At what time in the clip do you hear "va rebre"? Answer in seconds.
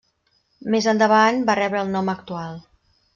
1.49-1.83